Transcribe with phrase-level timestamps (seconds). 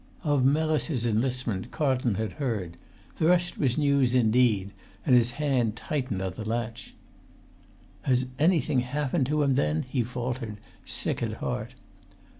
[0.23, 2.75] Of Mellis's enlistment Carlton had heard;
[3.17, 4.71] the rest was news indeed;
[5.05, 6.95] and his hand tightened on the latch.
[8.01, 11.75] "Has anything happened to him, then?" he faltered, sick at heart.